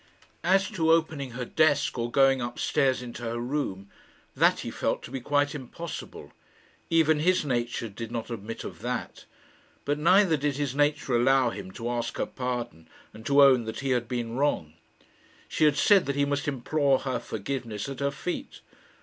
As 0.43 0.67
to 0.71 0.91
opening 0.91 1.33
her 1.37 1.45
desk, 1.45 1.95
or 1.95 2.09
going 2.09 2.41
up 2.41 2.57
stairs 2.57 3.03
into 3.03 3.21
her 3.21 3.37
room, 3.39 3.87
that 4.35 4.61
he 4.61 4.71
felt 4.71 5.03
to 5.03 5.11
be 5.11 5.21
quite 5.21 5.53
impossible. 5.53 6.33
Even 6.89 7.19
his 7.19 7.45
nature 7.45 7.87
did 7.87 8.11
not 8.11 8.31
admit 8.31 8.63
of 8.63 8.79
that. 8.79 9.25
But 9.85 9.99
neither 9.99 10.37
did 10.37 10.57
his 10.57 10.73
nature 10.73 11.15
allow 11.15 11.51
him 11.51 11.69
to 11.73 11.87
ask 11.87 12.17
her 12.17 12.25
pardon 12.25 12.87
and 13.13 13.23
to 13.27 13.43
own 13.43 13.65
that 13.65 13.81
he 13.81 13.91
had 13.91 14.07
been 14.07 14.35
wrong. 14.35 14.73
She 15.47 15.65
had 15.65 15.77
said 15.77 16.07
that 16.07 16.15
he 16.15 16.25
must 16.25 16.47
implore 16.47 16.97
her 17.01 17.19
forgiveness 17.19 17.87
at 17.87 17.99
her 17.99 18.09
feet. 18.09 18.61